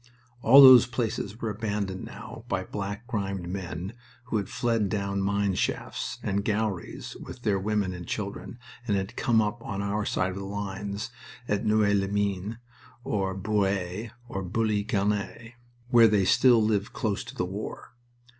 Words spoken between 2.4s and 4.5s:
by black grimed men who had